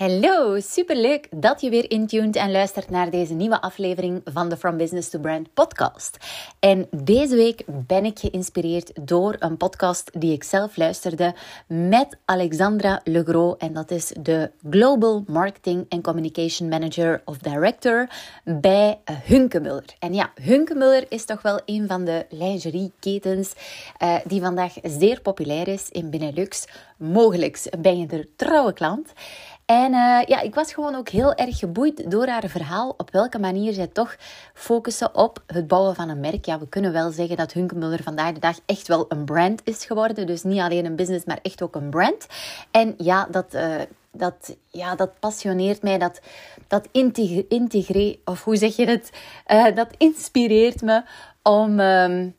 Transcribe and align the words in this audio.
Hallo, 0.00 0.60
superleuk 0.60 1.28
dat 1.30 1.60
je 1.60 1.70
weer 1.70 1.90
intuned 1.90 2.36
en 2.36 2.50
luistert 2.50 2.90
naar 2.90 3.10
deze 3.10 3.34
nieuwe 3.34 3.60
aflevering 3.60 4.20
van 4.24 4.48
de 4.48 4.56
From 4.56 4.76
Business 4.76 5.10
to 5.10 5.18
Brand 5.18 5.54
podcast. 5.54 6.16
En 6.58 6.86
deze 6.90 7.36
week 7.36 7.62
ben 7.66 8.04
ik 8.04 8.18
geïnspireerd 8.18 8.92
door 9.06 9.36
een 9.38 9.56
podcast 9.56 10.20
die 10.20 10.32
ik 10.32 10.44
zelf 10.44 10.76
luisterde 10.76 11.34
met 11.66 12.18
Alexandra 12.24 13.00
Legros 13.04 13.56
en 13.58 13.72
dat 13.72 13.90
is 13.90 14.12
de 14.20 14.50
Global 14.70 15.24
Marketing 15.26 15.86
and 15.88 16.02
Communication 16.02 16.68
Manager 16.68 17.22
of 17.24 17.38
Director 17.38 18.08
bij 18.44 18.98
Hunkemuller. 19.24 19.84
En 19.98 20.14
ja, 20.14 20.32
Hunkemuller 20.42 21.06
is 21.08 21.24
toch 21.24 21.42
wel 21.42 21.60
een 21.64 21.86
van 21.88 22.04
de 22.04 22.26
lingerieketens 22.30 23.52
uh, 24.02 24.16
die 24.24 24.40
vandaag 24.40 24.74
zeer 24.82 25.20
populair 25.20 25.68
is 25.68 25.88
in 25.88 26.10
Benelux. 26.10 26.66
Mogelijk 26.96 27.66
ben 27.78 27.98
je 27.98 28.06
er 28.06 28.26
trouwe 28.36 28.72
klant. 28.72 29.12
En 29.70 29.92
uh, 29.92 30.22
ja, 30.26 30.40
ik 30.40 30.54
was 30.54 30.72
gewoon 30.72 30.94
ook 30.94 31.08
heel 31.08 31.34
erg 31.34 31.58
geboeid 31.58 32.10
door 32.10 32.26
haar 32.26 32.48
verhaal. 32.48 32.94
Op 32.96 33.10
welke 33.10 33.38
manier 33.38 33.72
zij 33.72 33.86
toch 33.86 34.16
focussen 34.54 35.14
op 35.14 35.42
het 35.46 35.66
bouwen 35.66 35.94
van 35.94 36.08
een 36.08 36.20
merk. 36.20 36.44
Ja, 36.44 36.58
we 36.58 36.68
kunnen 36.68 36.92
wel 36.92 37.10
zeggen 37.10 37.36
dat 37.36 37.52
Hunkemuller 37.52 38.02
vandaag 38.02 38.32
de 38.32 38.40
dag 38.40 38.58
echt 38.66 38.88
wel 38.88 39.04
een 39.08 39.24
brand 39.24 39.60
is 39.64 39.84
geworden. 39.84 40.26
Dus 40.26 40.42
niet 40.42 40.60
alleen 40.60 40.84
een 40.84 40.96
business, 40.96 41.24
maar 41.24 41.38
echt 41.42 41.62
ook 41.62 41.74
een 41.74 41.90
brand. 41.90 42.26
En 42.70 42.94
ja, 42.96 43.28
dat, 43.30 43.54
uh, 43.54 43.74
dat, 44.12 44.56
ja, 44.66 44.94
dat 44.94 45.18
passioneert 45.20 45.82
mij. 45.82 45.98
Dat, 45.98 46.20
dat 46.66 46.88
integreert, 47.48 48.18
of 48.24 48.44
hoe 48.44 48.56
zeg 48.56 48.76
je 48.76 48.86
het? 48.86 49.10
Uh, 49.46 49.74
dat 49.74 49.88
inspireert 49.96 50.82
me 50.82 51.02
om, 51.42 51.80
um, 51.80 52.36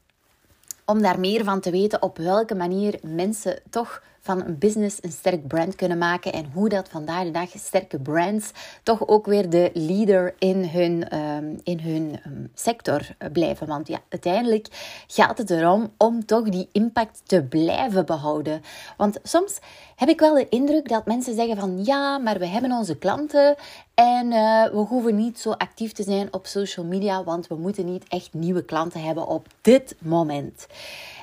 om 0.86 1.02
daar 1.02 1.20
meer 1.20 1.44
van 1.44 1.60
te 1.60 1.72
weten 1.72 2.02
op 2.02 2.18
welke 2.18 2.56
manier 2.56 3.00
mensen 3.02 3.60
toch 3.70 4.02
van 4.22 4.44
een 4.46 4.58
business 4.58 4.98
een 5.02 5.12
sterk 5.12 5.48
brand 5.48 5.76
kunnen 5.76 5.98
maken 5.98 6.34
en 6.34 6.52
hoe 6.54 6.70
dat 6.70 6.90
vandaag 6.90 7.24
de 7.24 7.32
dag 7.32 7.50
sterke 7.56 8.00
brands 8.00 8.52
toch 8.84 9.08
ook 9.08 9.26
weer 9.26 9.50
de 9.50 9.72
leader 9.74 10.36
in 10.40 10.66
hun, 10.66 11.18
um, 11.18 11.60
in 11.64 11.80
hun 11.80 12.20
um, 12.26 12.52
sector 12.54 13.08
blijven. 13.32 13.68
Want 13.68 13.88
ja, 13.88 14.00
uiteindelijk 14.10 14.68
gaat 15.08 15.38
het 15.38 15.50
erom 15.50 15.92
om 15.98 16.26
toch 16.26 16.50
die 16.50 16.70
impact 16.72 17.22
te 17.26 17.44
blijven 17.44 18.06
behouden. 18.06 18.62
Want 18.98 19.20
soms 19.24 19.60
heb 19.96 20.10
ik 20.10 20.20
wel 20.20 20.34
de 20.34 20.50
indruk 20.50 20.90
dat 20.90 21.06
mensen 21.06 21.36
zeggen 21.36 21.58
van 21.58 21.84
ja, 21.84 22.18
maar 22.18 22.40
we 22.40 22.48
hebben 22.48 22.72
onze 22.72 22.98
klanten 22.98 23.56
en 23.94 24.26
uh, 24.26 24.64
we 24.64 24.86
hoeven 24.88 25.16
niet 25.16 25.40
zo 25.40 25.52
actief 25.52 25.92
te 25.92 26.04
zijn 26.04 26.34
op 26.34 26.46
social 26.46 26.86
media, 26.86 27.24
want 27.24 27.48
we 27.48 27.56
moeten 27.56 27.86
niet 27.86 28.06
echt 28.08 28.34
nieuwe 28.34 28.66
klanten 28.66 29.04
hebben 29.04 29.28
op 29.28 29.48
dit 29.62 29.96
moment. 30.00 30.68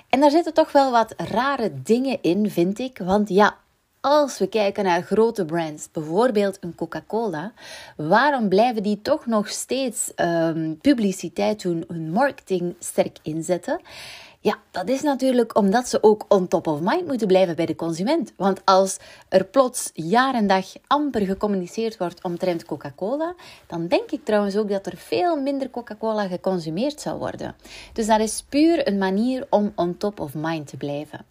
En 0.09 0.20
daar 0.20 0.31
zitten 0.31 0.55
toch 0.55 0.73
wel 0.73 0.91
wat 0.91 1.14
rare 1.17 1.83
dingen 1.83 2.19
in, 2.23 2.51
vind 2.51 2.78
ik. 2.78 2.98
Want 2.98 3.28
ja, 3.28 3.56
als 4.01 4.39
we 4.39 4.47
kijken 4.47 4.84
naar 4.84 5.03
grote 5.03 5.45
brands, 5.45 5.89
bijvoorbeeld 5.92 6.58
een 6.61 6.74
Coca-Cola, 6.74 7.52
waarom 7.96 8.48
blijven 8.48 8.83
die 8.83 9.02
toch 9.02 9.27
nog 9.27 9.48
steeds 9.48 10.13
um, 10.17 10.79
publiciteit 10.80 11.63
doen, 11.63 11.85
hun 11.89 12.11
marketing 12.11 12.74
sterk 12.79 13.18
inzetten? 13.23 13.80
Ja, 14.48 14.59
dat 14.70 14.89
is 14.89 15.03
natuurlijk 15.03 15.57
omdat 15.57 15.89
ze 15.89 16.03
ook 16.03 16.25
on 16.29 16.48
top 16.48 16.67
of 16.67 16.81
mind 16.81 17.07
moeten 17.07 17.27
blijven 17.27 17.57
bij 17.57 17.67
de 17.67 17.77
consument. 17.77 18.33
Want 18.36 18.61
als 18.64 18.97
er 19.29 19.45
plots 19.45 19.91
jaar 19.95 20.35
en 20.35 20.47
dag 20.47 20.67
amper 20.86 21.20
gecommuniceerd 21.20 21.97
wordt 21.97 22.23
omtrent 22.23 22.64
Coca-Cola, 22.64 23.35
dan 23.67 23.86
denk 23.86 24.11
ik 24.11 24.25
trouwens 24.25 24.57
ook 24.57 24.69
dat 24.69 24.86
er 24.86 24.97
veel 24.97 25.41
minder 25.41 25.70
Coca-Cola 25.70 26.27
geconsumeerd 26.27 27.01
zal 27.01 27.19
worden. 27.19 27.57
Dus 27.92 28.07
dat 28.07 28.20
is 28.20 28.45
puur 28.48 28.89
een 28.89 28.98
manier 28.98 29.47
om 29.51 29.73
on 29.75 29.97
top 29.97 30.20
of 30.20 30.35
mind 30.35 30.67
te 30.67 30.77
blijven. 30.77 31.25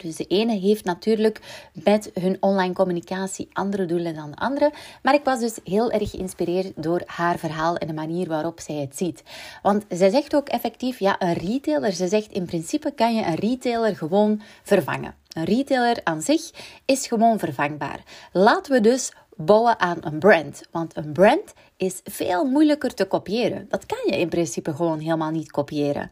Dus 0.00 0.16
de 0.16 0.26
ene 0.26 0.58
heeft 0.58 0.84
natuurlijk 0.84 1.40
met 1.72 2.10
hun 2.20 2.36
online 2.40 2.74
communicatie 2.74 3.48
andere 3.52 3.86
doelen 3.86 4.14
dan 4.14 4.30
de 4.30 4.36
andere. 4.36 4.72
Maar 5.02 5.14
ik 5.14 5.24
was 5.24 5.40
dus 5.40 5.58
heel 5.64 5.90
erg 5.90 6.10
geïnspireerd 6.10 6.72
door 6.76 7.02
haar 7.06 7.38
verhaal 7.38 7.76
en 7.76 7.86
de 7.86 7.92
manier 7.92 8.28
waarop 8.28 8.60
zij 8.60 8.74
het 8.74 8.96
ziet. 8.96 9.22
Want 9.62 9.84
zij 9.88 10.10
zegt 10.10 10.34
ook 10.34 10.48
effectief, 10.48 10.98
ja, 10.98 11.16
een 11.18 11.34
retailer, 11.34 11.92
ze 11.92 12.08
zegt 12.08 12.32
in 12.32 12.44
principe 12.44 12.90
kan 12.90 13.14
je 13.14 13.24
een 13.24 13.34
retailer 13.34 13.96
gewoon 13.96 14.40
vervangen. 14.62 15.14
Een 15.28 15.44
retailer 15.44 16.00
aan 16.04 16.22
zich 16.22 16.50
is 16.84 17.06
gewoon 17.06 17.38
vervangbaar. 17.38 18.02
Laten 18.32 18.72
we 18.72 18.80
dus 18.80 19.12
bouwen 19.36 19.80
aan 19.80 19.98
een 20.00 20.18
brand. 20.18 20.62
Want 20.70 20.96
een 20.96 21.12
brand 21.12 21.52
is 21.76 22.00
veel 22.04 22.44
moeilijker 22.44 22.94
te 22.94 23.04
kopiëren. 23.04 23.66
Dat 23.68 23.86
kan 23.86 23.98
je 24.06 24.18
in 24.18 24.28
principe 24.28 24.74
gewoon 24.74 24.98
helemaal 24.98 25.30
niet 25.30 25.50
kopiëren. 25.50 26.10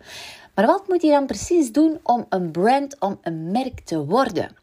Maar 0.58 0.66
wat 0.66 0.88
moet 0.88 1.02
je 1.02 1.10
dan 1.10 1.26
precies 1.26 1.72
doen 1.72 2.00
om 2.02 2.26
een 2.28 2.50
brand, 2.50 3.00
om 3.00 3.18
een 3.22 3.50
merk 3.50 3.80
te 3.80 4.04
worden? 4.04 4.56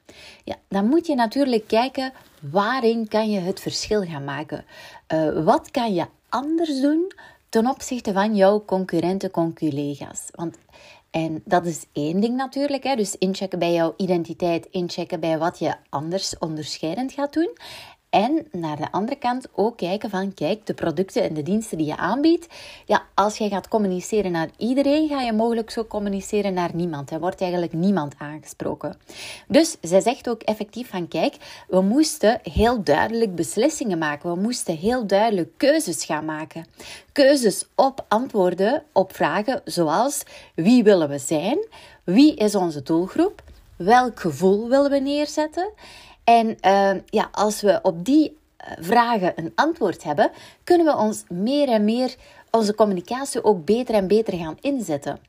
Ja, 0.44 0.56
dan 0.68 0.88
moet 0.88 1.08
je 1.08 1.16
natuurlijk 1.16 1.68
kijken 1.68 2.14
waarin 2.52 3.08
kan 3.08 3.30
je 3.30 3.40
het 3.40 3.60
verschil 3.60 4.04
gaan 4.04 4.24
maken. 4.24 4.66
Uh, 5.14 5.44
wat 5.44 5.72
kan 5.72 5.94
je 5.94 6.06
anders 6.30 6.82
doen 6.82 7.12
ten 7.50 7.68
opzichte 7.68 8.14
van 8.14 8.36
jouw 8.36 8.66
concurrenten, 8.66 9.32
conculega's? 9.32 10.30
Want 10.32 10.58
en 11.12 11.42
dat 11.46 11.66
is 11.66 11.86
één 11.94 12.20
ding 12.20 12.36
natuurlijk. 12.36 12.84
Hè? 12.84 12.96
Dus 12.96 13.18
inchecken 13.18 13.60
bij 13.60 13.74
jouw 13.74 13.94
identiteit, 13.98 14.68
inchecken 14.72 15.20
bij 15.20 15.38
wat 15.38 15.60
je 15.60 15.76
anders 15.90 16.38
onderscheidend 16.38 17.12
gaat 17.12 17.34
doen. 17.34 17.58
En 18.10 18.48
naar 18.52 18.78
de 18.78 18.92
andere 18.92 19.18
kant 19.18 19.48
ook 19.54 19.78
kijken 19.78 20.10
van, 20.10 20.34
kijk, 20.34 20.66
de 20.66 20.74
producten 20.74 21.24
en 21.24 21.34
de 21.34 21.44
diensten 21.44 21.78
die 21.78 21.88
je 21.88 21.98
aanbiedt. 21.98 22.48
Ja, 22.86 23.04
als 23.14 23.38
jij 23.38 23.50
gaat 23.50 23.68
communiceren 23.68 24.32
naar 24.32 24.50
iedereen, 24.58 25.08
ga 25.08 25.22
je 25.22 25.34
mogelijk 25.34 25.70
zo 25.70 25.86
communiceren 25.86 26.54
naar 26.54 26.70
niemand. 26.74 27.12
Er 27.12 27.20
wordt 27.20 27.42
eigenlijk 27.42 27.74
niemand 27.74 28.14
aangesproken. 28.18 28.98
Dus 29.48 29.78
zij 29.82 30.02
zegt 30.02 30.30
ook 30.30 30.42
effectief 30.42 30.90
van, 30.90 31.08
kijk, 31.08 31.36
we 31.68 31.82
moesten 31.82 32.40
heel 32.44 32.84
duidelijk 32.84 33.36
beslissingen 33.36 33.98
maken. 33.98 34.34
We 34.34 34.40
moesten 34.40 34.78
heel 34.78 35.08
duidelijk 35.08 35.50
keuzes 35.58 36.06
gaan 36.06 36.26
maken. 36.26 36.66
Keuzes 37.12 37.66
op 37.76 38.06
antwoorden 38.08 38.84
op 38.92 39.16
vragen 39.16 39.62
zoals, 39.66 40.24
wie 40.56 40.84
willen 40.84 41.10
we 41.10 41.18
zijn? 41.18 41.68
Wie 42.04 42.36
is 42.36 42.56
onze 42.56 42.84
doelgroep? 42.84 43.44
Welk 43.78 44.20
gevoel 44.20 44.70
willen 44.70 44.92
we 44.92 45.00
neerzetten? 45.00 45.72
En 46.26 46.48
uh, 46.48 47.02
ja, 47.06 47.30
als 47.32 47.62
we 47.62 47.80
op 47.82 48.06
die 48.06 48.38
eh, 48.58 48.72
vragen 48.80 49.34
een 49.36 49.52
antwoord 49.56 50.04
hebben, 50.04 50.32
kunnen 50.64 50.86
we 50.86 50.98
ons 50.98 51.24
meer 51.30 51.70
en 51.70 51.84
meer 51.84 52.16
onze 52.52 52.76
communicatie 52.76 53.44
ook 53.44 53.66
beter 53.66 53.96
en 53.96 54.08
beter 54.08 54.38
gaan 54.38 54.58
inzetten. 54.62 55.20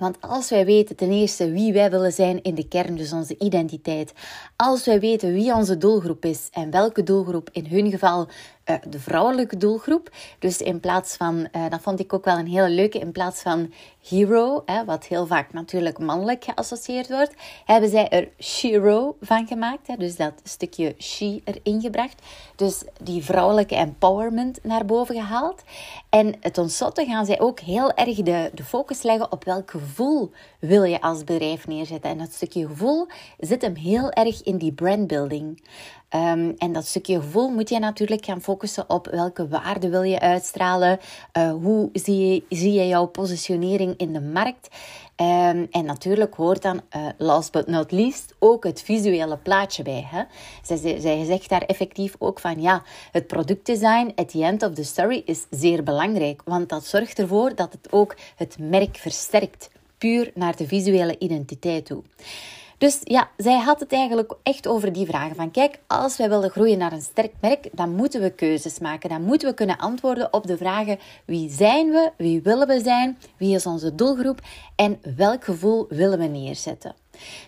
Want 0.00 0.16
als 0.20 0.50
wij 0.50 0.64
weten 0.64 0.96
ten 0.96 1.10
eerste 1.10 1.50
wie 1.50 1.72
wij 1.72 1.90
willen 1.90 2.12
zijn 2.12 2.42
in 2.42 2.54
de 2.54 2.68
kern, 2.68 2.96
dus 2.96 3.12
onze 3.12 3.38
identiteit, 3.38 4.12
als 4.56 4.84
wij 4.84 5.00
weten 5.00 5.32
wie 5.32 5.54
onze 5.54 5.78
doelgroep 5.78 6.24
is 6.24 6.48
en 6.52 6.70
welke 6.70 7.02
doelgroep 7.02 7.48
in 7.52 7.66
hun 7.66 7.90
geval 7.90 8.28
uh, 8.70 8.76
de 8.88 9.00
vrouwelijke 9.00 9.56
doelgroep. 9.56 10.10
Dus 10.38 10.58
in 10.60 10.80
plaats 10.80 11.16
van, 11.16 11.48
uh, 11.52 11.68
dat 11.68 11.80
vond 11.80 12.00
ik 12.00 12.12
ook 12.12 12.24
wel 12.24 12.38
een 12.38 12.46
hele 12.46 12.68
leuke, 12.68 12.98
in 12.98 13.12
plaats 13.12 13.42
van 13.42 13.72
hero, 14.08 14.62
hè, 14.66 14.84
wat 14.84 15.04
heel 15.04 15.26
vaak 15.26 15.52
natuurlijk 15.52 15.98
mannelijk 15.98 16.44
geassocieerd 16.44 17.08
wordt, 17.08 17.34
hebben 17.64 17.90
zij 17.90 18.08
er 18.08 18.28
shiro 18.38 19.16
van 19.20 19.46
gemaakt. 19.46 19.86
Hè, 19.86 19.96
dus 19.96 20.16
dat 20.16 20.32
stukje 20.44 20.94
she 20.98 21.40
erin 21.44 21.80
gebracht. 21.80 22.22
Dus 22.56 22.82
die 23.02 23.24
vrouwelijke 23.24 23.74
empowerment 23.74 24.58
naar 24.62 24.84
boven 24.84 25.14
gehaald. 25.14 25.62
En 26.08 26.40
tenslotte 26.52 27.04
gaan 27.04 27.26
zij 27.26 27.40
ook 27.40 27.60
heel 27.60 27.92
erg 27.92 28.16
de, 28.16 28.50
de 28.54 28.64
focus 28.64 29.02
leggen 29.02 29.32
op 29.32 29.44
welk 29.44 29.70
gevoel 29.70 30.30
wil 30.58 30.82
je 30.82 31.00
als 31.00 31.24
bedrijf 31.24 31.66
neerzetten. 31.66 32.10
En 32.10 32.18
dat 32.18 32.32
stukje 32.32 32.66
gevoel 32.66 33.06
zit 33.38 33.62
hem 33.62 33.74
heel 33.74 34.10
erg 34.10 34.42
in 34.42 34.56
die 34.56 34.72
brandbuilding. 34.72 35.62
Um, 36.14 36.54
en 36.58 36.72
dat 36.72 36.86
stukje 36.86 37.20
gevoel 37.20 37.48
moet 37.48 37.68
je 37.68 37.78
natuurlijk 37.78 38.24
gaan 38.24 38.40
focussen 38.40 38.84
op 38.90 39.06
welke 39.06 39.48
waarde 39.48 39.88
wil 39.88 40.02
je 40.02 40.20
uitstralen. 40.20 40.98
Uh, 41.38 41.52
hoe 41.52 41.90
zie 41.92 42.26
je, 42.26 42.42
zie 42.48 42.72
je 42.72 42.86
jouw 42.86 43.06
positionering 43.06 43.94
in 43.96 44.12
de 44.12 44.20
markt? 44.20 44.68
Um, 45.16 45.66
en 45.70 45.84
natuurlijk 45.84 46.34
hoort 46.34 46.62
dan, 46.62 46.80
uh, 46.96 47.06
last 47.18 47.52
but 47.52 47.66
not 47.66 47.92
least, 47.92 48.34
ook 48.38 48.64
het 48.64 48.82
visuele 48.82 49.36
plaatje 49.36 49.82
bij. 49.82 50.06
Hè? 50.06 50.22
Zij, 50.62 51.00
zij 51.00 51.24
zegt 51.24 51.48
daar 51.48 51.62
effectief 51.62 52.14
ook 52.18 52.40
van, 52.40 52.60
ja, 52.60 52.82
het 53.12 53.26
productdesign 53.26 54.12
at 54.14 54.28
the 54.28 54.44
end 54.44 54.62
of 54.62 54.72
the 54.72 54.84
story 54.84 55.22
is 55.24 55.46
zeer 55.50 55.82
belangrijk. 55.82 56.42
Want 56.44 56.68
dat 56.68 56.84
zorgt 56.84 57.18
ervoor 57.18 57.54
dat 57.54 57.72
het 57.72 57.92
ook 57.92 58.16
het 58.36 58.56
merk 58.58 58.96
versterkt. 58.96 59.70
puur 60.00 60.30
naar 60.34 60.56
de 60.56 60.66
visuele 60.66 61.18
identiteit 61.18 61.86
toe. 61.86 62.02
Dus 62.80 63.00
ja, 63.02 63.28
zij 63.36 63.58
had 63.58 63.80
het 63.80 63.92
eigenlijk 63.92 64.34
echt 64.42 64.66
over 64.66 64.92
die 64.92 65.06
vragen 65.06 65.36
van 65.36 65.50
kijk, 65.50 65.78
als 65.86 66.16
wij 66.16 66.28
willen 66.28 66.50
groeien 66.50 66.78
naar 66.78 66.92
een 66.92 67.00
sterk 67.00 67.32
merk, 67.40 67.68
dan 67.72 67.94
moeten 67.94 68.20
we 68.20 68.30
keuzes 68.30 68.78
maken. 68.78 69.08
Dan 69.08 69.22
moeten 69.22 69.48
we 69.48 69.54
kunnen 69.54 69.78
antwoorden 69.78 70.32
op 70.32 70.46
de 70.46 70.56
vragen 70.56 70.98
wie 71.24 71.50
zijn 71.50 71.90
we, 71.90 72.10
wie 72.16 72.42
willen 72.42 72.66
we 72.66 72.80
zijn, 72.80 73.18
wie 73.36 73.54
is 73.54 73.66
onze 73.66 73.94
doelgroep 73.94 74.40
en 74.76 75.00
welk 75.16 75.44
gevoel 75.44 75.86
willen 75.88 76.18
we 76.18 76.24
neerzetten. 76.24 76.94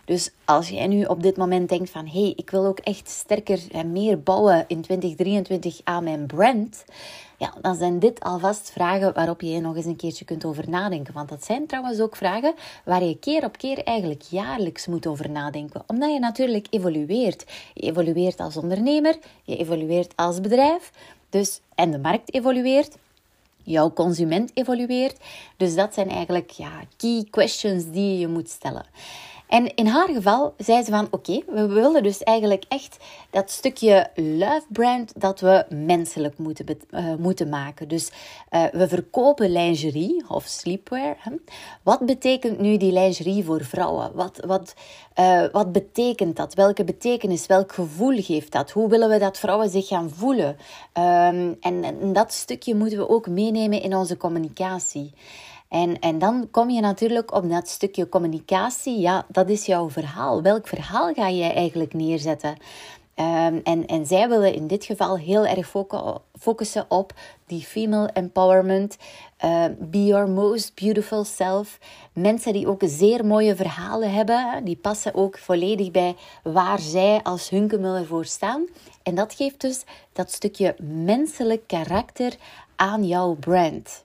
Dus 0.04 0.30
als 0.44 0.68
jij 0.68 0.86
nu 0.86 1.04
op 1.04 1.22
dit 1.22 1.36
moment 1.36 1.68
denkt 1.68 1.90
van 1.90 2.06
hé, 2.06 2.20
hey, 2.20 2.32
ik 2.36 2.50
wil 2.50 2.66
ook 2.66 2.78
echt 2.78 3.08
sterker 3.08 3.60
en 3.72 3.92
meer 3.92 4.22
bouwen 4.22 4.64
in 4.66 4.80
2023 4.80 5.80
aan 5.84 6.04
mijn 6.04 6.26
brand, 6.26 6.84
ja, 7.42 7.52
dan 7.60 7.74
zijn 7.74 7.98
dit 7.98 8.20
alvast 8.20 8.70
vragen 8.70 9.12
waarop 9.14 9.40
je 9.40 9.60
nog 9.60 9.76
eens 9.76 9.84
een 9.84 9.96
keertje 9.96 10.24
kunt 10.24 10.44
over 10.44 10.68
nadenken. 10.68 11.14
Want 11.14 11.28
dat 11.28 11.44
zijn 11.44 11.66
trouwens 11.66 12.00
ook 12.00 12.16
vragen 12.16 12.54
waar 12.84 13.04
je 13.04 13.18
keer 13.18 13.44
op 13.44 13.56
keer 13.56 13.84
eigenlijk 13.84 14.22
jaarlijks 14.22 14.86
moet 14.86 15.06
over 15.06 15.30
nadenken. 15.30 15.82
Omdat 15.86 16.12
je 16.12 16.18
natuurlijk 16.18 16.66
evolueert. 16.70 17.44
Je 17.74 17.82
evolueert 17.82 18.40
als 18.40 18.56
ondernemer, 18.56 19.18
je 19.42 19.56
evolueert 19.56 20.12
als 20.16 20.40
bedrijf. 20.40 20.90
Dus, 21.30 21.60
en 21.74 21.90
de 21.90 21.98
markt 21.98 22.34
evolueert. 22.34 22.96
Jouw 23.62 23.92
consument 23.92 24.50
evolueert. 24.54 25.16
Dus 25.56 25.74
dat 25.74 25.94
zijn 25.94 26.08
eigenlijk 26.08 26.50
ja, 26.50 26.70
key 26.96 27.26
questions 27.30 27.84
die 27.90 28.18
je 28.18 28.28
moet 28.28 28.48
stellen. 28.48 28.84
En 29.52 29.74
in 29.74 29.86
haar 29.86 30.08
geval 30.08 30.54
zei 30.56 30.82
ze 30.82 30.90
van 30.90 31.08
oké, 31.10 31.40
we 31.46 31.66
willen 31.66 32.02
dus 32.02 32.22
eigenlijk 32.22 32.64
echt 32.68 32.96
dat 33.30 33.50
stukje 33.50 34.10
love 34.14 34.64
brand 34.68 35.20
dat 35.20 35.40
we 35.40 35.64
menselijk 35.68 36.38
moeten, 36.38 36.66
uh, 36.90 37.14
moeten 37.14 37.48
maken. 37.48 37.88
Dus 37.88 38.10
uh, 38.50 38.64
we 38.72 38.88
verkopen 38.88 39.52
lingerie 39.52 40.24
of 40.28 40.44
sleepwear. 40.44 41.16
Hè? 41.18 41.32
Wat 41.82 42.06
betekent 42.06 42.58
nu 42.58 42.76
die 42.76 42.92
lingerie 42.92 43.44
voor 43.44 43.64
vrouwen? 43.64 44.10
Wat, 44.14 44.40
wat, 44.46 44.74
uh, 45.18 45.44
wat 45.52 45.72
betekent 45.72 46.36
dat? 46.36 46.54
Welke 46.54 46.84
betekenis, 46.84 47.46
welk 47.46 47.72
gevoel 47.72 48.22
geeft 48.22 48.52
dat? 48.52 48.70
Hoe 48.70 48.88
willen 48.88 49.08
we 49.08 49.18
dat 49.18 49.38
vrouwen 49.38 49.70
zich 49.70 49.86
gaan 49.86 50.10
voelen? 50.10 50.48
Um, 50.48 51.56
en, 51.60 51.84
en 51.84 52.12
dat 52.12 52.32
stukje 52.32 52.74
moeten 52.74 52.98
we 52.98 53.08
ook 53.08 53.26
meenemen 53.26 53.82
in 53.82 53.96
onze 53.96 54.16
communicatie. 54.16 55.12
En, 55.72 55.98
en 55.98 56.18
dan 56.18 56.48
kom 56.50 56.70
je 56.70 56.80
natuurlijk 56.80 57.34
op 57.34 57.50
dat 57.50 57.68
stukje 57.68 58.08
communicatie. 58.08 58.98
Ja, 58.98 59.24
dat 59.28 59.48
is 59.48 59.66
jouw 59.66 59.90
verhaal. 59.90 60.42
Welk 60.42 60.68
verhaal 60.68 61.12
ga 61.12 61.28
je 61.28 61.44
eigenlijk 61.44 61.94
neerzetten? 61.94 62.50
Um, 62.50 63.60
en, 63.64 63.86
en 63.86 64.06
zij 64.06 64.28
willen 64.28 64.54
in 64.54 64.66
dit 64.66 64.84
geval 64.84 65.18
heel 65.18 65.46
erg 65.46 65.72
focussen 66.38 66.84
op 66.88 67.12
die 67.46 67.60
female 67.60 68.10
empowerment. 68.12 68.96
Uh, 69.44 69.64
be 69.78 70.04
your 70.04 70.28
most 70.28 70.74
beautiful 70.74 71.24
self. 71.24 71.78
Mensen 72.12 72.52
die 72.52 72.68
ook 72.68 72.82
zeer 72.84 73.26
mooie 73.26 73.56
verhalen 73.56 74.12
hebben. 74.12 74.64
Die 74.64 74.76
passen 74.76 75.14
ook 75.14 75.38
volledig 75.38 75.90
bij 75.90 76.16
waar 76.42 76.78
zij 76.78 77.20
als 77.22 77.48
Hunkemuller 77.48 78.06
voor 78.06 78.24
staan. 78.24 78.66
En 79.02 79.14
dat 79.14 79.34
geeft 79.34 79.60
dus 79.60 79.84
dat 80.12 80.32
stukje 80.32 80.74
menselijk 80.80 81.62
karakter 81.66 82.36
aan 82.76 83.06
jouw 83.06 83.34
brand. 83.34 84.02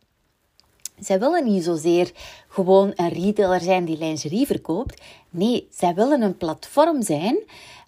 Zij 1.00 1.20
willen 1.20 1.44
niet 1.44 1.64
zozeer 1.64 2.12
gewoon 2.48 2.92
een 2.96 3.10
retailer 3.10 3.62
zijn 3.62 3.86
die 3.86 3.98
lingerie 3.98 4.46
verkoopt. 4.46 5.02
Nee, 5.30 5.68
zij 5.72 5.94
willen 5.94 6.22
een 6.22 6.38
platform 6.38 7.02
zijn, 7.02 7.38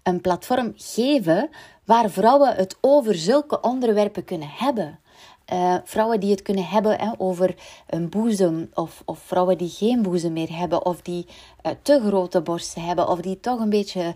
een 0.04 0.22
platform 0.22 0.74
geven 0.76 1.50
waar 1.86 2.10
vrouwen 2.10 2.56
het 2.56 2.78
over 2.82 3.16
zulke 3.16 3.62
onderwerpen 3.62 4.24
kunnen 4.24 4.50
hebben. 4.52 5.00
Uh, 5.54 5.76
vrouwen 5.84 6.20
die 6.20 6.32
het 6.32 6.42
kunnen 6.42 6.66
hebben 6.66 7.00
hè, 7.00 7.12
over 7.18 7.56
een 7.88 8.10
boezem, 8.10 8.70
of, 8.74 9.02
of 9.06 9.20
vrouwen 9.20 9.58
die 9.58 9.70
geen 9.70 10.02
boezem 10.02 10.34
meer 10.34 10.58
hebben, 10.58 10.86
of 10.86 11.02
die 11.02 11.26
uh, 11.66 11.72
te 11.82 12.02
grote 12.06 12.42
borsten 12.42 12.82
hebben, 12.82 13.08
of 13.08 13.20
die 13.20 13.40
toch 13.40 13.60
een 13.60 13.70
beetje 13.70 14.16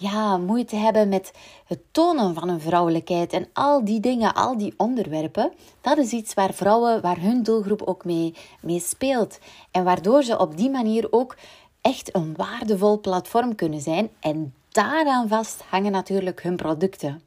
ja, 0.00 0.36
moeite 0.36 0.76
hebben 0.76 1.08
met 1.08 1.30
het 1.66 1.80
tonen 1.90 2.34
van 2.34 2.48
een 2.48 2.60
vrouwelijkheid. 2.60 3.32
En 3.32 3.48
al 3.52 3.84
die 3.84 4.00
dingen, 4.00 4.34
al 4.34 4.58
die 4.58 4.74
onderwerpen, 4.76 5.52
dat 5.80 5.98
is 5.98 6.12
iets 6.12 6.34
waar 6.34 6.54
vrouwen, 6.54 7.00
waar 7.00 7.20
hun 7.20 7.42
doelgroep 7.42 7.82
ook 7.82 8.04
mee, 8.04 8.34
mee 8.60 8.80
speelt. 8.80 9.38
En 9.70 9.84
waardoor 9.84 10.22
ze 10.22 10.38
op 10.38 10.56
die 10.56 10.70
manier 10.70 11.06
ook 11.10 11.36
echt 11.80 12.14
een 12.14 12.34
waardevol 12.36 13.00
platform 13.00 13.54
kunnen 13.54 13.80
zijn. 13.80 14.10
En 14.20 14.54
daaraan 14.68 15.28
vast 15.28 15.62
hangen 15.68 15.92
natuurlijk 15.92 16.42
hun 16.42 16.56
producten. 16.56 17.22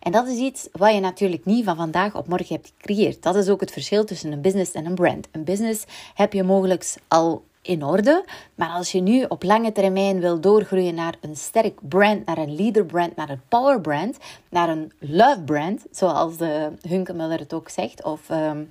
En 0.00 0.12
dat 0.12 0.26
is 0.26 0.38
iets 0.38 0.68
wat 0.72 0.94
je 0.94 1.00
natuurlijk 1.00 1.44
niet 1.44 1.64
van 1.64 1.76
vandaag 1.76 2.16
op 2.16 2.28
morgen 2.28 2.54
hebt 2.54 2.72
gecreëerd. 2.76 3.22
Dat 3.22 3.36
is 3.36 3.48
ook 3.48 3.60
het 3.60 3.72
verschil 3.72 4.04
tussen 4.04 4.32
een 4.32 4.40
business 4.40 4.72
en 4.72 4.86
een 4.86 4.94
brand. 4.94 5.28
Een 5.30 5.44
business 5.44 5.84
heb 6.14 6.32
je 6.32 6.42
mogelijk 6.42 6.96
al 7.08 7.44
in 7.68 7.84
orde. 7.84 8.24
Maar 8.54 8.68
als 8.68 8.92
je 8.92 9.00
nu 9.00 9.24
op 9.28 9.42
lange 9.42 9.72
termijn 9.72 10.20
wil 10.20 10.40
doorgroeien 10.40 10.94
naar 10.94 11.14
een 11.20 11.36
sterk 11.36 11.78
brand, 11.88 12.26
naar 12.26 12.38
een 12.38 12.56
leader 12.56 12.84
brand, 12.84 13.16
naar 13.16 13.28
een 13.28 13.42
power 13.48 13.80
brand, 13.80 14.16
naar 14.48 14.68
een 14.68 14.92
love 14.98 15.42
brand, 15.44 15.86
zoals 15.90 16.36
de 16.36 16.72
Hunkemuller 16.88 17.38
het 17.38 17.52
ook 17.52 17.68
zegt, 17.68 18.04
of 18.04 18.30
ehm, 18.30 18.62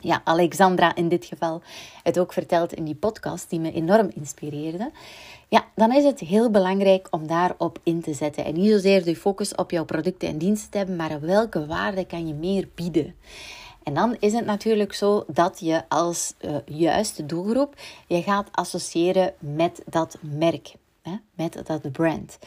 ja, 0.00 0.20
Alexandra 0.24 0.94
in 0.94 1.08
dit 1.08 1.24
geval 1.24 1.62
het 2.02 2.18
ook 2.18 2.32
vertelt 2.32 2.72
in 2.72 2.84
die 2.84 2.94
podcast, 2.94 3.50
die 3.50 3.60
me 3.60 3.72
enorm 3.72 4.10
inspireerde. 4.14 4.90
Ja, 5.48 5.64
dan 5.74 5.92
is 5.92 6.04
het 6.04 6.20
heel 6.20 6.50
belangrijk 6.50 7.06
om 7.10 7.26
daarop 7.26 7.78
in 7.82 8.02
te 8.02 8.14
zetten. 8.14 8.44
En 8.44 8.54
niet 8.54 8.70
zozeer 8.70 9.04
de 9.04 9.16
focus 9.16 9.54
op 9.54 9.70
jouw 9.70 9.84
producten 9.84 10.28
en 10.28 10.38
diensten 10.38 10.70
te 10.70 10.78
hebben, 10.78 10.96
maar 10.96 11.20
welke 11.20 11.66
waarde 11.66 12.06
kan 12.06 12.26
je 12.26 12.34
meer 12.34 12.68
bieden. 12.74 13.14
En 13.84 13.94
dan 13.94 14.16
is 14.18 14.32
het 14.32 14.44
natuurlijk 14.44 14.92
zo 14.92 15.24
dat 15.26 15.60
je 15.60 15.88
als 15.88 16.34
uh, 16.40 16.56
juiste 16.66 17.26
doelgroep 17.26 17.74
je 18.06 18.22
gaat 18.22 18.48
associëren 18.52 19.34
met 19.38 19.82
dat 19.86 20.18
merk, 20.20 20.74
hè, 21.02 21.16
met 21.34 21.62
dat 21.64 21.92
brand. 21.92 22.38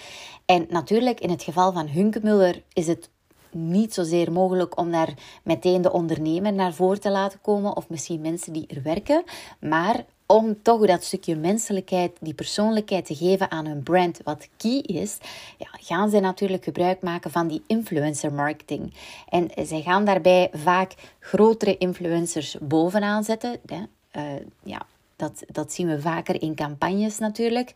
En 0.45 0.65
natuurlijk 0.69 1.19
in 1.19 1.29
het 1.29 1.43
geval 1.43 1.73
van 1.73 1.87
Hunkemuller 1.87 2.63
is 2.73 2.87
het 2.87 3.09
niet 3.51 3.93
zozeer 3.93 4.31
mogelijk 4.31 4.77
om 4.77 4.91
daar 4.91 5.13
meteen 5.43 5.81
de 5.81 5.91
ondernemer 5.91 6.53
naar 6.53 6.73
voren 6.73 6.99
te 6.99 7.09
laten 7.11 7.41
komen 7.41 7.75
of 7.75 7.89
misschien 7.89 8.21
mensen 8.21 8.53
die 8.53 8.67
er 8.67 8.81
werken, 8.81 9.23
maar 9.59 10.05
om 10.27 10.61
toch 10.61 10.85
dat 10.85 11.03
stukje 11.03 11.35
menselijkheid, 11.35 12.11
die 12.19 12.33
persoonlijkheid 12.33 13.05
te 13.05 13.15
geven 13.15 13.51
aan 13.51 13.65
hun 13.65 13.83
brand, 13.83 14.19
wat 14.23 14.47
key 14.57 14.79
is, 14.79 15.17
ja, 15.57 15.67
gaan 15.71 16.09
zij 16.09 16.19
natuurlijk 16.19 16.63
gebruik 16.63 17.01
maken 17.01 17.31
van 17.31 17.47
die 17.47 17.63
influencer 17.67 18.33
marketing. 18.33 18.93
En 19.29 19.49
zij 19.65 19.81
gaan 19.81 20.05
daarbij 20.05 20.49
vaak 20.53 20.93
grotere 21.19 21.77
influencers 21.77 22.57
bovenaan 22.61 23.23
zetten. 23.23 23.59
Hè. 23.65 23.83
Uh, 24.21 24.41
ja, 24.63 24.85
dat, 25.17 25.43
dat 25.47 25.73
zien 25.73 25.87
we 25.87 26.01
vaker 26.01 26.41
in 26.41 26.55
campagnes 26.55 27.17
natuurlijk, 27.17 27.73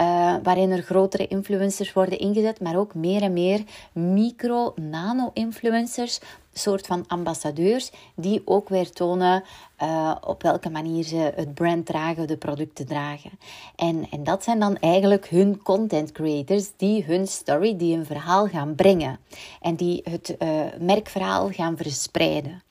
uh, 0.00 0.34
waarin 0.42 0.70
er 0.70 0.82
grotere 0.82 1.26
influencers 1.26 1.92
worden 1.92 2.18
ingezet, 2.18 2.60
maar 2.60 2.76
ook 2.76 2.94
meer 2.94 3.22
en 3.22 3.32
meer 3.32 3.62
micro-nano-influencers, 3.92 6.20
soort 6.52 6.86
van 6.86 7.04
ambassadeurs, 7.06 7.90
die 8.14 8.42
ook 8.44 8.68
weer 8.68 8.90
tonen 8.90 9.44
uh, 9.82 10.14
op 10.20 10.42
welke 10.42 10.70
manier 10.70 11.04
ze 11.04 11.32
het 11.36 11.54
brand 11.54 11.86
dragen, 11.86 12.26
de 12.26 12.36
producten 12.36 12.86
dragen. 12.86 13.30
En, 13.76 14.06
en 14.10 14.24
dat 14.24 14.44
zijn 14.44 14.58
dan 14.58 14.76
eigenlijk 14.76 15.28
hun 15.28 15.62
content 15.62 16.12
creators, 16.12 16.70
die 16.76 17.04
hun 17.04 17.26
story, 17.26 17.76
die 17.76 17.96
een 17.96 18.06
verhaal 18.06 18.46
gaan 18.46 18.74
brengen 18.74 19.18
en 19.60 19.74
die 19.74 20.00
het 20.04 20.36
uh, 20.38 20.48
merkverhaal 20.80 21.50
gaan 21.50 21.76
verspreiden. 21.76 22.62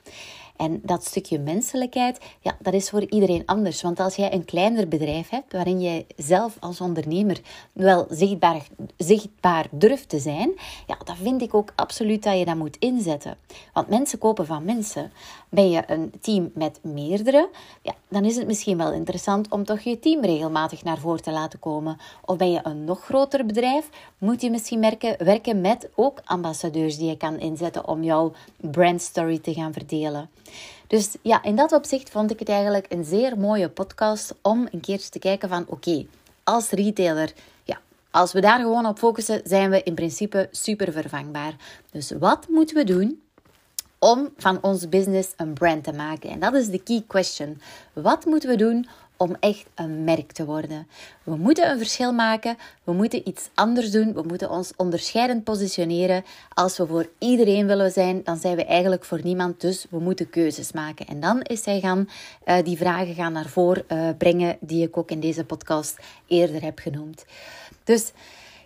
En 0.58 0.82
dat 0.84 1.06
stukje 1.06 1.40
menselijkheid, 1.40 2.20
ja, 2.42 2.58
dat 2.60 2.74
is 2.74 2.90
voor 2.90 3.06
iedereen 3.10 3.44
anders. 3.46 3.82
Want 3.82 4.00
als 4.00 4.16
jij 4.16 4.34
een 4.34 4.46
kleiner 4.46 4.88
bedrijf 4.88 5.30
hebt, 5.30 5.54
waarin 5.54 5.82
jij 5.82 6.06
zelf 6.16 6.58
als 6.60 6.82
ondernemer 6.82 7.42
wel 7.74 8.06
zichtbaar, 8.10 8.68
zichtbaar 8.98 9.68
durft 9.72 10.10
te 10.10 10.20
zijn, 10.20 10.52
ja, 10.88 10.98
dan 11.04 11.16
vind 11.16 11.42
ik 11.42 11.54
ook 11.54 11.72
absoluut 11.76 12.24
dat 12.24 12.38
je 12.38 12.46
dat 12.46 12.56
moet 12.56 12.78
inzetten. 12.80 13.38
Want 13.74 13.88
mensen 13.88 14.20
kopen 14.20 14.46
van 14.46 14.66
mensen. 14.66 15.12
Ben 15.50 15.70
je 15.70 15.84
een 15.88 16.14
team 16.22 16.52
met 16.54 16.80
meerdere, 16.82 17.50
ja, 17.82 17.94
dan 18.08 18.26
is 18.26 18.36
het 18.36 18.48
misschien 18.48 18.78
wel 18.78 18.92
interessant 18.92 19.50
om 19.50 19.66
toch 19.66 19.80
je 19.80 20.00
team 20.00 20.22
regelmatig 20.22 20.84
naar 20.84 20.98
voren 20.98 21.22
te 21.22 21.32
laten 21.32 21.60
komen. 21.60 21.98
Of 22.26 22.38
ben 22.38 22.52
je 22.52 22.60
een 22.64 22.84
nog 22.84 23.04
groter 23.04 23.46
bedrijf, 23.46 23.90
moet 24.18 24.42
je 24.42 24.50
misschien 24.50 24.80
merken, 24.80 25.26
werken 25.26 25.62
met 25.62 25.90
ook 25.96 26.22
ambassadeurs 26.26 26.98
die 26.98 27.10
je 27.10 27.18
kan 27.18 27.40
inzetten 27.40 27.88
om 27.88 28.04
jouw 28.04 28.32
brandstory 28.58 29.40
te 29.40 29.54
gaan 29.54 29.74
verdelen. 29.74 30.30
Dus 30.88 31.16
ja, 31.22 31.44
in 31.44 31.56
dat 31.56 31.72
opzicht 31.72 32.10
vond 32.10 32.32
ik 32.32 32.40
het 32.40 32.50
eigenlijk 32.50 32.86
een 32.90 33.04
zeer 33.04 33.38
mooie 33.38 33.70
podcast 33.70 34.34
om 34.42 34.68
een 34.72 34.80
keertje 34.80 35.10
te 35.10 35.20
kijken 35.20 35.50
van 35.50 35.66
oké, 35.68 36.06
als 36.44 36.70
retailer, 36.70 37.34
ja, 37.64 37.80
als 38.12 38.34
we 38.34 38.42
daar 38.42 38.60
gewoon 38.60 38.86
op 38.86 38.98
focussen, 38.98 39.42
zijn 39.44 39.70
we 39.70 39.84
in 39.84 39.96
principe 39.96 40.48
super 40.52 40.92
vervangbaar. 40.92 41.56
Dus 41.92 42.12
wat 42.20 42.48
moeten 42.50 42.76
we 42.76 42.84
doen 42.84 43.22
om 44.00 44.30
van 44.38 44.58
ons 44.62 44.90
business 44.90 45.30
een 45.38 45.54
brand 45.54 45.84
te 45.84 45.94
maken? 45.94 46.30
En 46.30 46.40
dat 46.40 46.54
is 46.54 46.68
de 46.68 46.84
key 46.84 47.04
question. 47.08 47.62
Wat 47.94 48.26
moeten 48.26 48.50
we 48.50 48.56
doen 48.56 48.88
om 49.18 49.36
echt 49.40 49.66
een 49.76 50.04
merk 50.04 50.32
te 50.32 50.46
worden. 50.46 50.88
We 51.24 51.36
moeten 51.36 51.70
een 51.70 51.78
verschil 51.78 52.14
maken, 52.14 52.58
we 52.84 52.94
moeten 52.94 53.28
iets 53.28 53.50
anders 53.54 53.92
doen, 53.92 54.14
we 54.14 54.24
moeten 54.28 54.50
ons 54.50 54.74
onderscheidend 54.76 55.44
positioneren. 55.44 56.24
Als 56.54 56.78
we 56.78 56.88
voor 56.88 57.10
iedereen 57.20 57.68
willen 57.68 57.92
zijn, 57.92 58.24
dan 58.24 58.38
zijn 58.38 58.56
we 58.56 58.66
eigenlijk 58.66 59.06
voor 59.06 59.20
niemand, 59.24 59.62
dus 59.62 59.86
we 59.90 60.00
moeten 60.00 60.30
keuzes 60.30 60.72
maken. 60.72 61.08
En 61.08 61.20
dan 61.20 61.42
is 61.42 61.66
hij 61.66 61.80
gaan 61.80 62.10
uh, 62.46 62.56
die 62.64 62.78
vragen 62.78 63.14
gaan 63.14 63.34
naar 63.34 63.50
voren 63.50 63.84
uh, 63.88 64.10
brengen 64.18 64.58
die 64.60 64.88
ik 64.88 64.98
ook 64.98 65.12
in 65.12 65.20
deze 65.20 65.46
podcast 65.46 65.96
eerder 66.28 66.62
heb 66.62 66.80
genoemd. 66.80 67.26
Dus 67.84 68.12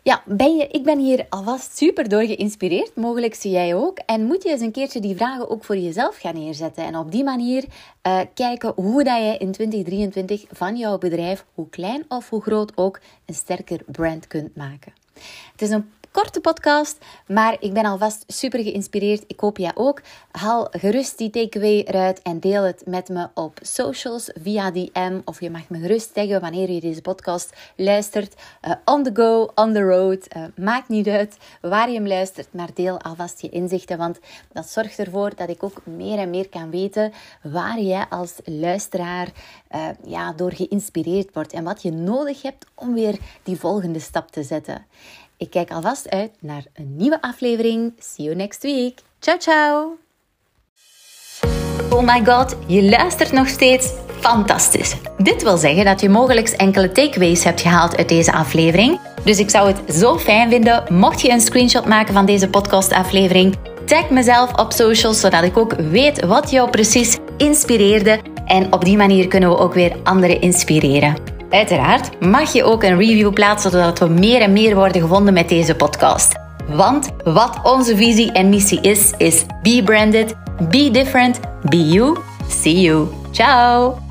ja, 0.03 0.23
ben 0.25 0.55
je, 0.55 0.67
ik 0.67 0.83
ben 0.83 0.99
hier 0.99 1.25
alvast 1.29 1.77
super 1.77 2.09
door 2.09 2.23
geïnspireerd. 2.23 2.95
Mogelijk 2.95 3.35
zie 3.35 3.51
jij 3.51 3.75
ook. 3.75 3.97
En 3.97 4.25
moet 4.25 4.43
je 4.43 4.49
eens 4.49 4.61
een 4.61 4.71
keertje 4.71 4.99
die 4.99 5.15
vragen 5.15 5.49
ook 5.49 5.63
voor 5.63 5.77
jezelf 5.77 6.17
gaan 6.17 6.35
neerzetten. 6.35 6.85
En 6.85 6.97
op 6.97 7.11
die 7.11 7.23
manier 7.23 7.65
uh, 8.07 8.19
kijken 8.33 8.73
hoe 8.75 9.03
dat 9.03 9.17
je 9.17 9.37
in 9.37 9.51
2023 9.51 10.45
van 10.51 10.77
jouw 10.77 10.97
bedrijf, 10.97 11.45
hoe 11.53 11.69
klein 11.69 12.05
of 12.07 12.29
hoe 12.29 12.41
groot 12.41 12.71
ook, 12.77 12.99
een 13.25 13.33
sterker 13.33 13.81
brand 13.85 14.27
kunt 14.27 14.55
maken. 14.55 14.93
Het 15.51 15.61
is 15.61 15.69
een 15.69 15.91
korte 16.11 16.41
podcast, 16.41 16.97
maar 17.27 17.57
ik 17.59 17.73
ben 17.73 17.85
alvast 17.85 18.23
super 18.27 18.63
geïnspireerd. 18.63 19.23
Ik 19.27 19.39
hoop 19.39 19.57
jij 19.57 19.71
ook. 19.73 20.01
Haal 20.31 20.67
gerust 20.71 21.17
die 21.17 21.29
takeaway 21.29 21.83
eruit 21.83 22.21
en 22.21 22.39
deel 22.39 22.63
het 22.63 22.83
met 22.85 23.09
me 23.09 23.27
op 23.33 23.59
socials 23.61 24.31
via 24.41 24.71
DM. 24.71 25.19
Of 25.25 25.39
je 25.39 25.49
mag 25.49 25.69
me 25.69 25.79
gerust 25.79 26.13
taggen 26.13 26.41
wanneer 26.41 26.71
je 26.71 26.79
deze 26.79 27.01
podcast 27.01 27.55
luistert. 27.75 28.35
Uh, 28.67 28.73
on 28.85 29.03
the 29.03 29.11
go, 29.13 29.51
on 29.55 29.73
the 29.73 29.81
road. 29.81 30.35
Uh, 30.37 30.43
maakt 30.55 30.89
niet 30.89 31.07
uit 31.07 31.37
waar 31.61 31.89
je 31.89 31.95
hem 31.95 32.07
luistert, 32.07 32.53
maar 32.53 32.69
deel 32.73 33.01
alvast 33.01 33.41
je 33.41 33.49
inzichten. 33.49 33.97
Want 33.97 34.19
dat 34.51 34.69
zorgt 34.69 34.99
ervoor 34.99 35.35
dat 35.35 35.49
ik 35.49 35.63
ook 35.63 35.85
meer 35.85 36.17
en 36.17 36.29
meer 36.29 36.49
kan 36.49 36.69
weten 36.69 37.13
waar 37.43 37.79
jij 37.79 38.05
als 38.09 38.33
luisteraar 38.45 39.27
uh, 39.71 39.87
ja, 40.05 40.33
door 40.33 40.51
geïnspireerd 40.51 41.33
wordt. 41.33 41.53
En 41.53 41.63
wat 41.63 41.81
je 41.81 41.91
nodig 41.91 42.41
hebt 42.41 42.65
om 42.75 42.93
weer 42.93 43.19
die 43.43 43.59
volgende 43.59 43.99
stap 43.99 44.31
te 44.31 44.43
zetten. 44.43 44.85
Ik 45.41 45.49
kijk 45.49 45.71
alvast 45.71 46.09
uit 46.09 46.31
naar 46.39 46.63
een 46.73 46.95
nieuwe 46.95 47.21
aflevering. 47.21 47.93
See 47.99 48.25
you 48.25 48.37
next 48.37 48.63
week. 48.63 48.99
Ciao, 49.19 49.37
ciao. 49.37 49.97
Oh 51.89 52.03
my 52.05 52.25
god, 52.25 52.55
je 52.67 52.83
luistert 52.83 53.31
nog 53.31 53.47
steeds. 53.47 53.93
Fantastisch. 54.19 54.95
Dit 55.17 55.43
wil 55.43 55.57
zeggen 55.57 55.85
dat 55.85 56.01
je 56.01 56.09
mogelijk 56.09 56.49
enkele 56.49 56.91
takeaways 56.91 57.43
hebt 57.43 57.61
gehaald 57.61 57.97
uit 57.97 58.09
deze 58.09 58.33
aflevering. 58.33 58.99
Dus 59.23 59.39
ik 59.39 59.49
zou 59.49 59.67
het 59.67 59.95
zo 59.95 60.17
fijn 60.17 60.49
vinden 60.49 60.93
mocht 60.93 61.21
je 61.21 61.29
een 61.29 61.41
screenshot 61.41 61.85
maken 61.85 62.13
van 62.13 62.25
deze 62.25 62.49
podcastaflevering. 62.49 63.55
Tag 63.85 64.09
mezelf 64.09 64.59
op 64.59 64.71
socials 64.71 65.19
zodat 65.19 65.43
ik 65.43 65.57
ook 65.57 65.73
weet 65.73 66.25
wat 66.25 66.51
jou 66.51 66.69
precies 66.69 67.17
inspireerde. 67.37 68.19
En 68.45 68.73
op 68.73 68.85
die 68.85 68.97
manier 68.97 69.27
kunnen 69.27 69.49
we 69.49 69.57
ook 69.57 69.73
weer 69.73 69.95
anderen 70.03 70.41
inspireren. 70.41 71.30
Uiteraard 71.51 72.21
mag 72.21 72.53
je 72.53 72.63
ook 72.63 72.83
een 72.83 72.97
review 72.97 73.33
plaatsen 73.33 73.71
zodat 73.71 73.99
we 73.99 74.07
meer 74.07 74.41
en 74.41 74.53
meer 74.53 74.75
worden 74.75 75.01
gevonden 75.01 75.33
met 75.33 75.49
deze 75.49 75.75
podcast. 75.75 76.39
Want 76.67 77.09
wat 77.23 77.59
onze 77.63 77.95
visie 77.95 78.31
en 78.31 78.49
missie 78.49 78.81
is, 78.81 79.13
is 79.17 79.45
be 79.61 79.81
branded, 79.85 80.35
be 80.69 80.89
different, 80.91 81.39
be 81.69 81.87
you. 81.87 82.17
See 82.47 82.79
you. 82.79 83.07
Ciao! 83.31 84.10